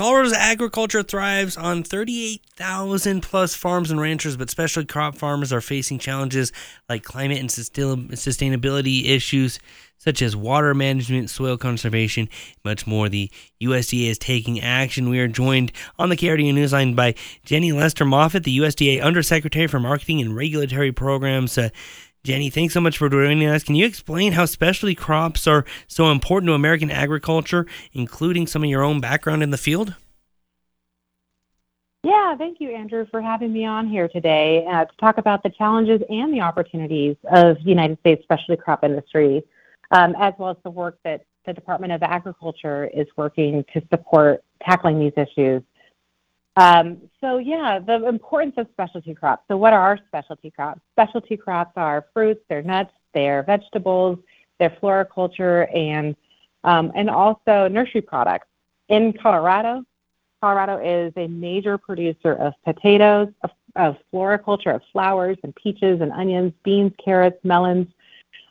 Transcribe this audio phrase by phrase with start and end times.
[0.00, 5.98] Colorado's agriculture thrives on 38,000 plus farms and ranchers, but specialty crop farmers are facing
[5.98, 6.52] challenges
[6.88, 9.58] like climate and sustainability issues
[9.98, 12.30] such as water management, soil conservation,
[12.64, 13.10] much more.
[13.10, 15.10] The USDA is taking action.
[15.10, 17.14] We are joined on the KRDO Newsline by
[17.44, 21.58] Jenny Lester Moffitt, the USDA Undersecretary for Marketing and Regulatory Programs.
[21.58, 21.68] Uh,
[22.22, 23.64] Jenny, thanks so much for joining us.
[23.64, 28.68] Can you explain how specialty crops are so important to American agriculture, including some of
[28.68, 29.94] your own background in the field?
[32.02, 35.50] Yeah, thank you, Andrew, for having me on here today uh, to talk about the
[35.50, 39.42] challenges and the opportunities of the United States specialty crop industry,
[39.90, 44.44] um, as well as the work that the Department of Agriculture is working to support
[44.62, 45.62] tackling these issues.
[46.60, 49.44] Um, so yeah, the importance of specialty crops.
[49.48, 50.82] So what are our specialty crops?
[50.92, 54.18] Specialty crops are fruits, they're nuts, they're vegetables,
[54.58, 56.14] they're floriculture, and
[56.64, 58.46] um, and also nursery products.
[58.90, 59.84] In Colorado,
[60.42, 66.12] Colorado is a major producer of potatoes, of, of floriculture, of flowers and peaches and
[66.12, 67.86] onions, beans, carrots, melons,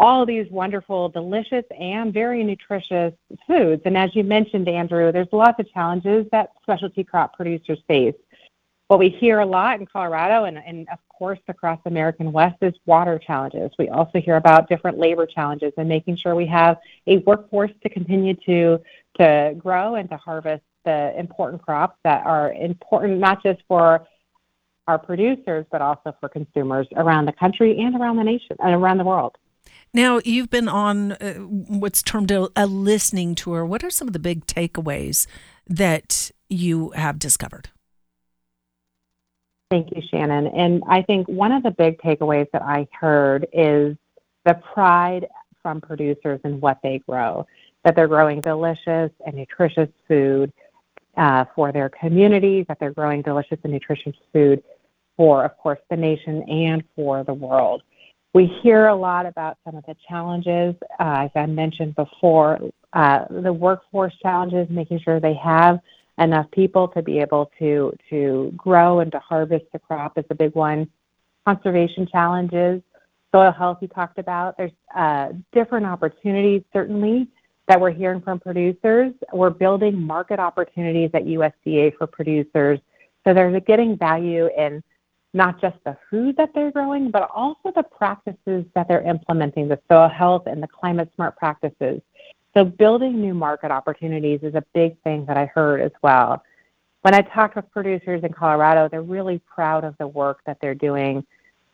[0.00, 3.12] all these wonderful, delicious, and very nutritious
[3.46, 3.82] foods.
[3.84, 8.14] And as you mentioned, Andrew, there's lots of challenges that specialty crop producers face.
[8.88, 12.56] What we hear a lot in Colorado and, and of course across the American West
[12.62, 13.70] is water challenges.
[13.78, 17.88] We also hear about different labor challenges and making sure we have a workforce to
[17.88, 18.80] continue to
[19.18, 24.06] to grow and to harvest the important crops that are important not just for
[24.88, 28.98] our producers but also for consumers around the country and around the nation and around
[28.98, 29.36] the world.
[29.92, 33.66] Now, you've been on uh, what's termed a, a listening tour.
[33.66, 35.26] What are some of the big takeaways
[35.66, 37.70] that you have discovered?
[39.70, 40.48] Thank you, Shannon.
[40.48, 43.96] And I think one of the big takeaways that I heard is
[44.44, 45.26] the pride
[45.62, 47.46] from producers in what they grow,
[47.84, 50.52] that they're growing delicious and nutritious food
[51.16, 54.62] uh, for their communities, that they're growing delicious and nutritious food
[55.16, 57.82] for, of course, the nation and for the world.
[58.32, 62.60] We hear a lot about some of the challenges, uh, as I mentioned before,
[62.92, 65.80] uh, the workforce challenges, making sure they have
[66.18, 70.34] enough people to be able to to grow and to harvest the crop is a
[70.34, 70.88] big one.
[71.44, 72.82] Conservation challenges,
[73.32, 74.56] soil health you talked about.
[74.56, 77.26] There's uh, different opportunities certainly
[77.66, 79.12] that we're hearing from producers.
[79.32, 82.78] We're building market opportunities at USDA for producers,
[83.24, 84.84] so they're getting value in
[85.32, 89.78] not just the food that they're growing, but also the practices that they're implementing, the
[89.88, 92.00] soil health and the climate smart practices.
[92.54, 96.42] So building new market opportunities is a big thing that I heard as well.
[97.02, 100.74] When I talk with producers in Colorado, they're really proud of the work that they're
[100.74, 101.24] doing,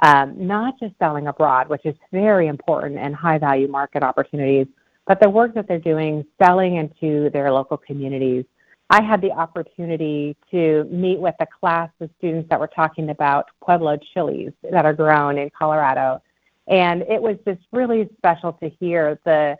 [0.00, 4.66] um, not just selling abroad, which is very important and high value market opportunities,
[5.06, 8.44] but the work that they're doing selling into their local communities
[8.92, 13.46] I had the opportunity to meet with a class of students that were talking about
[13.64, 16.20] Pueblo chilies that are grown in Colorado.
[16.68, 19.56] And it was just really special to hear the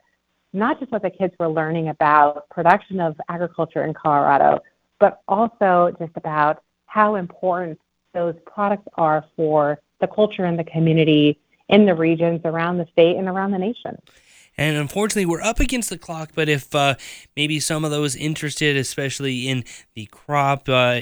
[0.53, 4.61] not just what the kids were learning about production of agriculture in Colorado,
[5.01, 7.81] but also just about how important
[8.13, 11.39] those products are for the culture and the community
[11.71, 13.97] in the regions around the state and around the nation.
[14.59, 16.31] And unfortunately, we're up against the clock.
[16.35, 16.95] But if uh,
[17.37, 19.65] maybe some of those interested, especially in
[19.95, 21.01] the crop uh,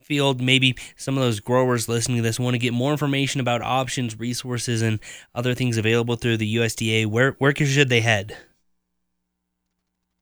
[0.00, 3.62] field, maybe some of those growers listening to this want to get more information about
[3.62, 5.00] options, resources, and
[5.34, 8.36] other things available through the USDA, where where should they head?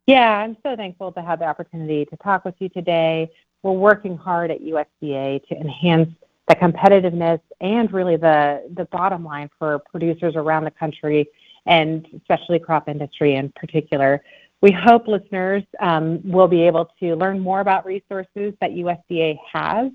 [0.06, 3.30] Yeah, I'm so thankful to have the opportunity to talk with you today.
[3.62, 6.10] We're working hard at USDA to enhance
[6.48, 11.28] the competitiveness and really the the bottom line for producers around the country
[11.66, 14.22] and especially crop industry in particular.
[14.60, 19.90] We hope listeners um, will be able to learn more about resources that USDA has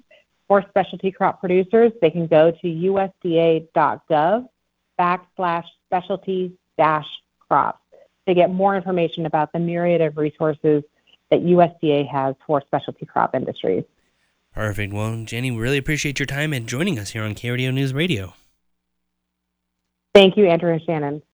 [0.48, 1.92] for specialty crop producers.
[2.02, 4.48] They can go to usda.gov
[5.00, 7.06] backslash specialty dash
[7.48, 7.80] crops
[8.28, 10.84] to get more information about the myriad of resources
[11.32, 13.84] that USDA has for specialty crop industries.
[14.54, 14.94] Perfect.
[14.94, 18.34] Well, Jenny, we really appreciate your time and joining us here on KRDO News Radio.
[20.14, 21.22] Thank you, Andrew and Shannon.